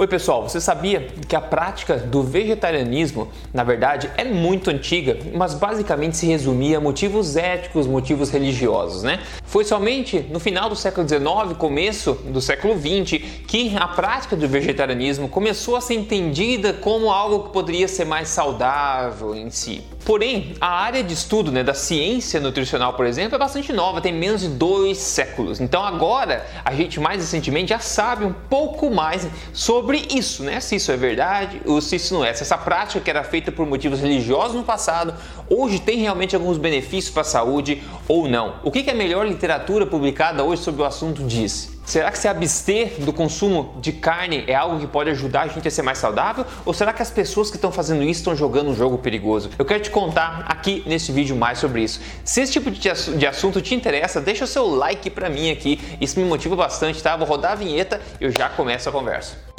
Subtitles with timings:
[0.00, 5.52] Oi, pessoal, você sabia que a prática do vegetarianismo, na verdade, é muito antiga, mas
[5.52, 9.20] basicamente se resumia a motivos éticos, motivos religiosos, né?
[9.50, 14.46] Foi somente no final do século XIX, começo do século XX, que a prática do
[14.46, 19.82] vegetarianismo começou a ser entendida como algo que poderia ser mais saudável em si.
[20.04, 24.12] Porém, a área de estudo né, da ciência nutricional, por exemplo, é bastante nova, tem
[24.12, 25.60] menos de dois séculos.
[25.60, 30.60] Então agora a gente mais recentemente já sabe um pouco mais sobre isso, né?
[30.60, 32.32] Se isso é verdade ou se isso não é.
[32.32, 35.14] Se essa prática que era feita por motivos religiosos no passado,
[35.48, 38.56] hoje tem realmente alguns benefícios para a saúde ou não.
[38.64, 41.78] O que, a melhor literatura publicada hoje sobre o assunto diz?
[41.86, 45.68] Será que se abster do consumo de carne é algo que pode ajudar a gente
[45.68, 46.44] a ser mais saudável?
[46.66, 49.50] Ou será que as pessoas que estão fazendo isso estão jogando um jogo perigoso?
[49.56, 52.00] Eu quero te contar aqui nesse vídeo mais sobre isso.
[52.24, 56.18] Se esse tipo de assunto te interessa, deixa o seu like para mim aqui, isso
[56.18, 57.16] me motiva bastante, tá?
[57.16, 59.49] Vou rodar a vinheta e eu já começo a conversa.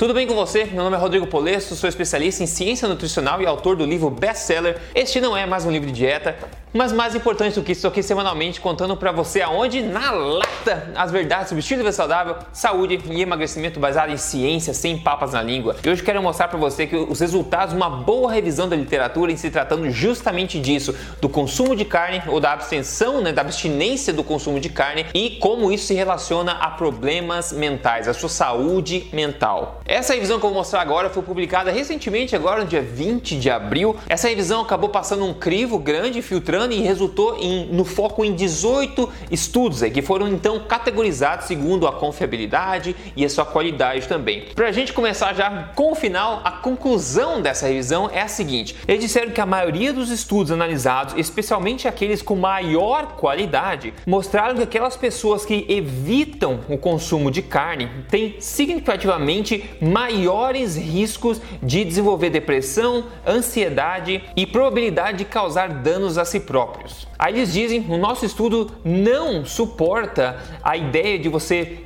[0.00, 0.64] Tudo bem com você?
[0.64, 4.80] Meu nome é Rodrigo Polesso, sou especialista em ciência nutricional e autor do livro best-seller
[4.94, 6.38] Este Não É Mais Um Livro de Dieta,
[6.72, 11.10] mas mais importante do que isso, aqui semanalmente contando para você aonde na lata as
[11.10, 15.42] verdades sobre estilo de vida saudável, saúde e emagrecimento baseado em ciência, sem papas na
[15.42, 15.76] língua.
[15.84, 19.32] E hoje quero mostrar para você que os resultados de uma boa revisão da literatura
[19.32, 24.12] em se tratando justamente disso, do consumo de carne ou da abstenção, né, da abstinência
[24.12, 29.08] do consumo de carne e como isso se relaciona a problemas mentais, a sua saúde
[29.12, 29.80] mental.
[29.84, 33.50] Essa revisão que eu vou mostrar agora foi publicada recentemente, agora no dia 20 de
[33.50, 33.96] abril.
[34.08, 39.08] Essa revisão acabou passando um crivo grande, filtrando e resultou em, no foco em 18
[39.30, 44.46] estudos que foram então categorizados segundo a confiabilidade e a sua qualidade também.
[44.54, 48.76] Para a gente começar já com o final, a conclusão dessa revisão é a seguinte:
[48.86, 54.62] eles disseram que a maioria dos estudos analisados, especialmente aqueles com maior qualidade, mostraram que
[54.62, 63.04] aquelas pessoas que evitam o consumo de carne têm significativamente maiores riscos de desenvolver depressão,
[63.26, 67.06] ansiedade e probabilidade de causar danos a si próprios.
[67.20, 71.80] Aí eles dizem: o nosso estudo não suporta a ideia de você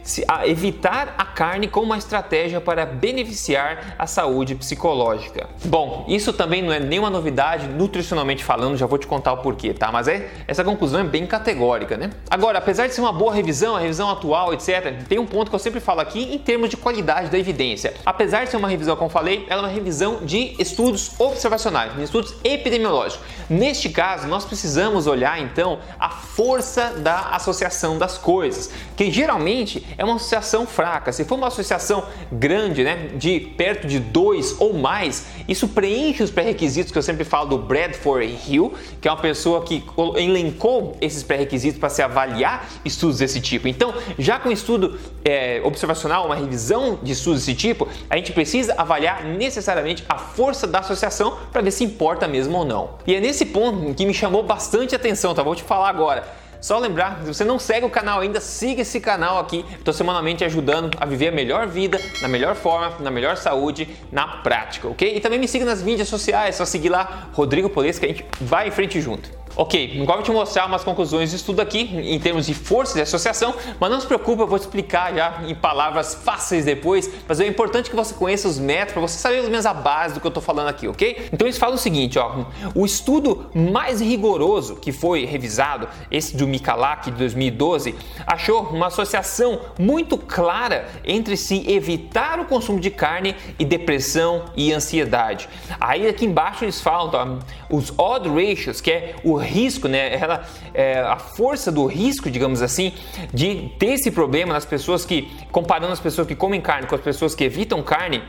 [0.44, 5.48] evitar a carne como uma estratégia para beneficiar a saúde psicológica.
[5.64, 9.74] Bom, isso também não é nenhuma novidade nutricionalmente falando, já vou te contar o porquê,
[9.74, 9.90] tá?
[9.90, 12.10] Mas é essa conclusão é bem categórica, né?
[12.30, 15.54] Agora, apesar de ser uma boa revisão, a revisão atual, etc., tem um ponto que
[15.56, 17.94] eu sempre falo aqui em termos de qualidade da evidência.
[18.06, 22.04] Apesar de ser uma revisão, como falei, ela é uma revisão de estudos observacionais, de
[22.04, 23.26] estudos epidemiológicos.
[23.50, 30.04] Neste caso, nós precisamos olhar então a força da associação das coisas, que geralmente é
[30.04, 31.12] uma associação fraca.
[31.12, 36.30] Se for uma associação grande, né, de perto de dois ou mais, isso preenche os
[36.30, 39.84] pré-requisitos que eu sempre falo do Bradford Hill, que é uma pessoa que
[40.16, 43.66] elencou esses pré-requisitos para se avaliar estudos desse tipo.
[43.66, 48.74] Então, já com estudo é, observacional, uma revisão de estudos desse tipo, a gente precisa
[48.76, 52.90] avaliar necessariamente a força da associação para ver se importa mesmo ou não.
[53.06, 55.42] E é nesse ponto que me chamou bastante atenção atenção, tá?
[55.42, 56.25] Vou te falar agora.
[56.60, 59.64] Só lembrar, se você não segue o canal ainda, siga esse canal aqui.
[59.72, 64.26] Estou semanalmente ajudando a viver a melhor vida, na melhor forma, na melhor saúde, na
[64.38, 65.14] prática, ok?
[65.14, 68.25] E também me siga nas mídias sociais, só seguir lá Rodrigo Polesco que a gente
[68.41, 69.30] vai em frente junto.
[69.56, 73.03] Ok, agora vou te mostrar umas conclusões de estudo aqui em termos de força de
[73.03, 77.47] associação, mas não se preocupe, eu vou explicar já em palavras fáceis depois, mas é
[77.47, 80.26] importante que você conheça os métodos para você saber pelo menos a base do que
[80.26, 81.28] eu estou falando aqui, ok?
[81.32, 86.48] Então eles falam o seguinte, ó, o estudo mais rigoroso que foi revisado, esse do
[86.48, 87.94] Michalak de 2012,
[88.26, 94.72] achou uma associação muito clara entre se evitar o consumo de carne e depressão e
[94.72, 95.48] ansiedade.
[95.81, 100.15] Aí aqui embaixo eles falam ó, os odd ratios, que é o risco, né?
[100.15, 102.93] Ela, é, a força do risco, digamos assim,
[103.32, 107.00] de ter esse problema nas pessoas que, comparando as pessoas que comem carne com as
[107.00, 108.22] pessoas que evitam carne,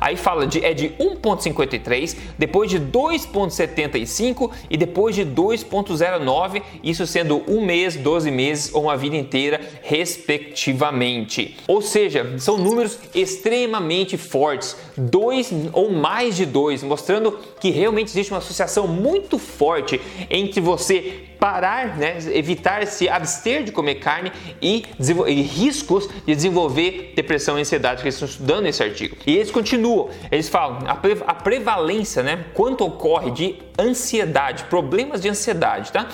[0.00, 7.42] aí fala de é de 1,53, depois de 2,75 e depois de 2,09, isso sendo
[7.48, 11.56] um mês, 12 meses ou uma vida inteira, respectivamente.
[11.66, 18.32] Ou seja, são números extremamente fortes, dois ou mais de dois, mostrando que realmente existe
[18.32, 20.00] uma associação muito forte
[20.30, 24.84] entre você parar, né, evitar se abster de comer carne e,
[25.26, 29.16] e riscos de desenvolver depressão e ansiedade, que eles estão estudando nesse artigo.
[29.26, 35.20] E eles continuam, eles falam a, pre a prevalência, né, quanto ocorre de ansiedade, problemas
[35.20, 36.08] de ansiedade, tá?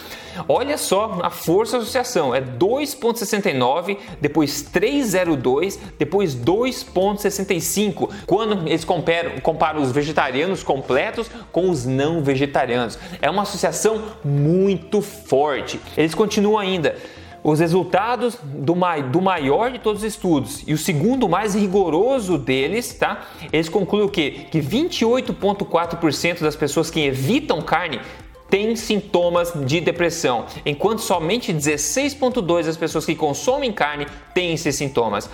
[0.49, 9.41] Olha só a força da associação, é 2.69, depois 3.02, depois 2.65, quando eles comparam,
[9.41, 12.99] comparam os vegetarianos completos com os não vegetarianos.
[13.21, 15.81] É uma associação muito forte.
[15.97, 16.97] Eles continuam ainda
[17.45, 18.75] os resultados do,
[19.11, 23.27] do, maior de todos os estudos e o segundo mais rigoroso deles, tá?
[23.53, 24.47] Eles concluem o quê?
[24.51, 28.01] Que 28,4% das pessoas que evitam carne
[28.49, 35.29] têm sintomas de depressão, enquanto somente 16,2% das pessoas que consomem carne têm esses sintomas.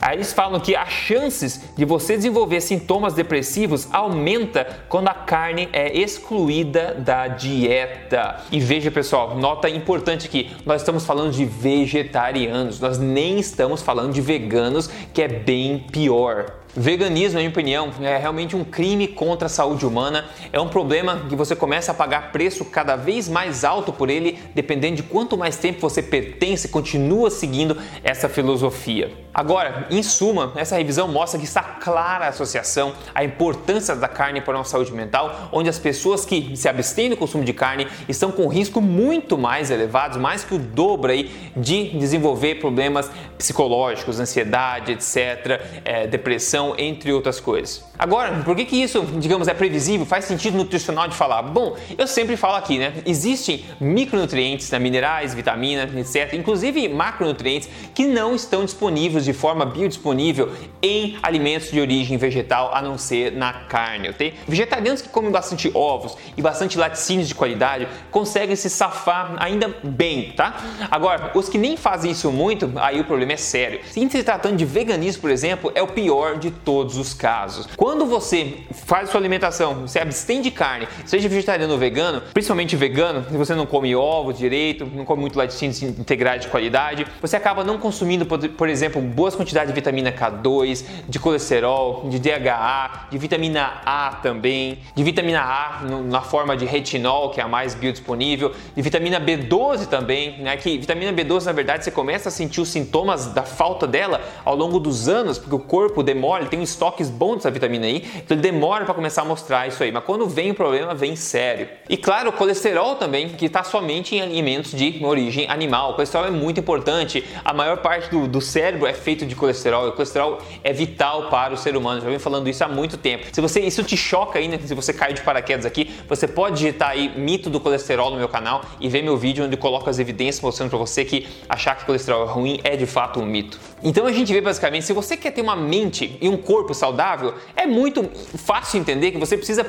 [0.00, 5.68] Aí eles falam que as chances de você desenvolver sintomas depressivos aumenta quando a carne
[5.74, 8.40] é excluída da dieta.
[8.50, 14.14] E veja, pessoal, nota importante aqui, nós estamos falando de vegetarianos, nós nem estamos falando
[14.14, 16.59] de veganos, que é bem pior.
[16.76, 20.26] Veganismo, na minha opinião, é realmente um crime contra a saúde humana.
[20.52, 24.38] É um problema que você começa a pagar preço cada vez mais alto por ele,
[24.54, 29.10] dependendo de quanto mais tempo você pertence e continua seguindo essa filosofia.
[29.32, 34.40] Agora, em suma, essa revisão mostra que está clara a associação, a importância da carne
[34.40, 37.86] para a nossa saúde mental, onde as pessoas que se abstêm do consumo de carne
[38.08, 44.18] estão com risco muito mais elevados, mais que o dobro aí, de desenvolver problemas psicológicos,
[44.18, 47.84] ansiedade, etc., é, depressão, entre outras coisas.
[47.98, 51.42] Agora, por que, que isso, digamos, é previsível, faz sentido nutricional de falar?
[51.42, 52.94] Bom, eu sempre falo aqui, né?
[53.06, 60.50] Existem micronutrientes, né, minerais, vitaminas, etc., inclusive macronutrientes que não estão disponíveis de forma biodisponível
[60.82, 64.34] em alimentos de origem vegetal, a não ser na carne, ok?
[64.48, 70.32] Vegetarianos que comem bastante ovos e bastante laticínios de qualidade conseguem se safar ainda bem,
[70.32, 70.56] tá?
[70.90, 73.80] Agora, os que nem fazem isso muito, aí o problema é sério.
[73.86, 77.68] Se tratando de veganismo, por exemplo, é o pior de todos os casos.
[77.76, 82.74] Quando quando você faz sua alimentação, você abstém de carne, seja vegetariano ou vegano, principalmente
[82.74, 87.36] vegano, se você não come ovos direito, não come muito laticínios integrais de qualidade, você
[87.36, 93.18] acaba não consumindo, por exemplo, boas quantidades de vitamina K2, de colesterol, de DHA, de
[93.18, 98.52] vitamina A também, de vitamina A na forma de retinol, que é a mais biodisponível,
[98.74, 100.56] de vitamina B12 também, né?
[100.56, 104.56] Que vitamina B12, na verdade, você começa a sentir os sintomas da falta dela ao
[104.56, 107.96] longo dos anos, porque o corpo demora, ele tem um estoques bom dessa vitamina I,
[108.16, 111.16] então ele demora para começar a mostrar isso aí, mas quando vem o problema, vem
[111.16, 111.68] sério.
[111.88, 115.90] E claro, o colesterol também, que está somente em alimentos de origem animal.
[115.90, 119.88] O colesterol é muito importante, a maior parte do, do cérebro é feito de colesterol,
[119.88, 122.00] o colesterol é vital para o ser humano.
[122.00, 123.26] Já venho falando isso há muito tempo.
[123.32, 126.90] Se você isso te choca ainda, se você caiu de paraquedas aqui, você pode digitar
[126.90, 129.98] aí mito do colesterol no meu canal e ver meu vídeo onde eu coloco as
[129.98, 133.58] evidências mostrando para você que achar que colesterol é ruim é de fato um mito.
[133.82, 137.34] Então a gente vê basicamente, se você quer ter uma mente e um corpo saudável,
[137.56, 138.04] é muito
[138.36, 139.64] fácil entender que você precisa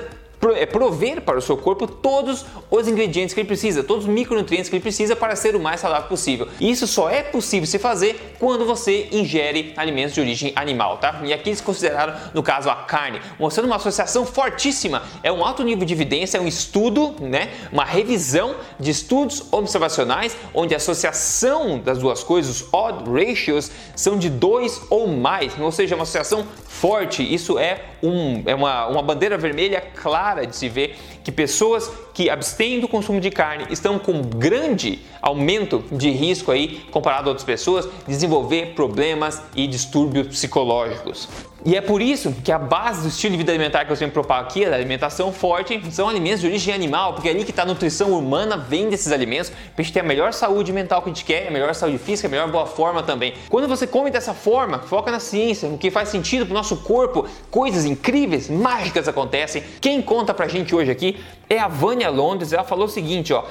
[0.72, 4.76] prover para o seu corpo todos os ingredientes que ele precisa, todos os micronutrientes que
[4.76, 6.48] ele precisa para ser o mais saudável possível.
[6.60, 11.22] E isso só é possível se fazer quando você ingere alimentos de origem animal, tá?
[11.24, 15.04] E aqui eles consideraram, no caso, a carne, mostrando uma associação fortíssima.
[15.22, 17.52] É um alto nível de evidência, é um estudo, né?
[17.72, 24.18] Uma revisão de estudos observacionais onde a associação das duas coisas, os odd ratios, são
[24.18, 27.22] de dois ou mais, ou seja, uma associação forte.
[27.22, 32.30] Isso é, um, é uma, uma bandeira vermelha clara de se ver que pessoas que
[32.30, 37.46] abstêm do consumo de carne estão com grande aumento de risco aí comparado a outras
[37.46, 41.28] pessoas desenvolver problemas e distúrbios psicológicos.
[41.64, 44.14] E é por isso que a base do estilo de vida alimentar que eu sempre
[44.14, 47.62] propago aqui, da alimentação forte, são alimentos de origem animal, porque é ali que está
[47.62, 51.12] a nutrição humana vem desses alimentos, para a gente ter a melhor saúde mental que
[51.12, 53.36] a gente quer, a melhor saúde física, a melhor boa forma também.
[53.48, 56.78] Quando você come dessa forma, foca na ciência, no que faz sentido para o nosso
[56.78, 59.64] corpo, coisas incríveis, mágicas acontecem.
[59.80, 61.11] Quem conta pra gente hoje aqui
[61.50, 63.44] é a Vânia Londres, ela falou o seguinte, ó.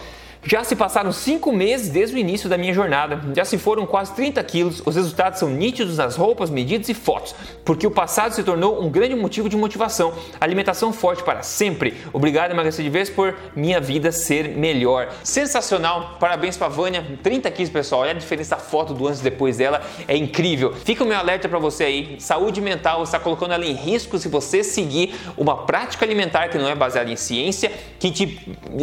[0.43, 4.15] Já se passaram cinco meses desde o início da minha jornada, já se foram quase
[4.15, 8.43] 30 quilos, os resultados são nítidos nas roupas, medidas e fotos, porque o passado se
[8.43, 10.15] tornou um grande motivo de motivação.
[10.41, 11.95] Alimentação forte para sempre.
[12.11, 15.11] Obrigado, emagrecer de vez, por minha vida ser melhor.
[15.23, 18.01] Sensacional, parabéns para Vânia, 30 quilos, pessoal.
[18.01, 20.73] Olha a diferença da foto do antes e depois dela, é incrível.
[20.73, 24.29] Fica o meu alerta para você aí: saúde mental está colocando ela em risco se
[24.29, 28.41] você seguir uma prática alimentar que não é baseada em ciência, que te,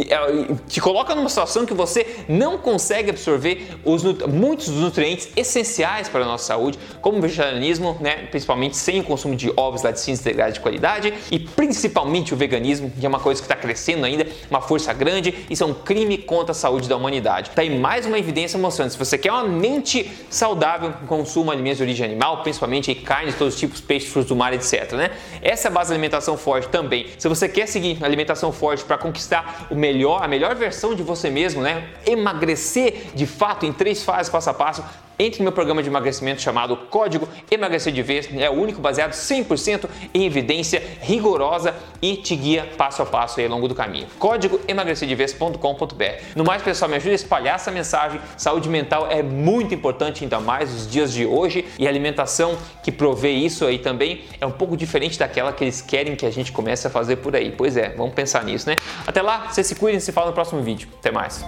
[0.08, 5.30] eh, te coloca numa situação situação que você não consegue absorver os, muitos dos nutrientes
[5.34, 9.82] essenciais para a nossa saúde, como o vegetarianismo, né, principalmente sem o consumo de ovos,
[9.82, 14.04] laticínios integrados de qualidade e principalmente o veganismo, que é uma coisa que está crescendo
[14.04, 17.50] ainda, uma força grande, isso é um crime contra a saúde da humanidade.
[17.50, 21.84] Tá aí mais uma evidência mostrando, se você quer uma mente saudável, consuma alimentos de
[21.84, 24.92] origem animal, principalmente carne de todos os tipos, peixes, frutos do mar, etc.
[24.92, 25.10] Né?
[25.40, 27.06] Essa é a base da alimentação forte também.
[27.18, 31.30] Se você quer seguir alimentação forte para conquistar o melhor, a melhor versão de você
[31.30, 31.88] mesmo, né?
[32.06, 34.84] Emagrecer de fato em três fases passo a passo,
[35.18, 39.12] entre no meu programa de emagrecimento chamado Código Emagrecer de Vez, é o único baseado
[39.12, 44.06] 100% em evidência rigorosa e te guia passo a passo ao longo do caminho.
[44.18, 46.04] Código emagrecerdevez.com.br.
[46.36, 48.20] No mais, pessoal, me ajude a espalhar essa mensagem.
[48.36, 52.92] Saúde mental é muito importante, ainda mais nos dias de hoje, e a alimentação que
[52.92, 56.52] provê isso aí também é um pouco diferente daquela que eles querem que a gente
[56.52, 57.50] comece a fazer por aí.
[57.50, 58.76] Pois é, vamos pensar nisso, né?
[59.06, 60.88] Até lá, vocês se cuidem e se falam no próximo vídeo.
[60.98, 61.44] Até mais.